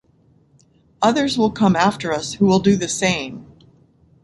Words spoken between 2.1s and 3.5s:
us who will do the same.